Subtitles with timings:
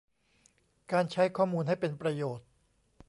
[0.91, 2.45] การใช้ข้อมูลให้เป็นประโยชน์